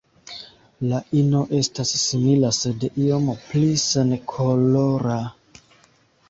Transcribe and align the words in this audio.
La 0.91 1.01
ino 1.19 1.41
estas 1.57 1.91
simila 2.03 2.51
sed 2.61 2.87
iom 3.03 3.29
pli 3.51 3.69
senkolora. 3.83 5.21